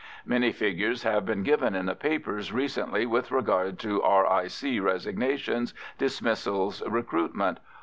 [0.25, 4.79] Many figures have been given in the papers recently with regard to R.I.C.
[4.79, 7.59] resignations, dismissals, recruitment.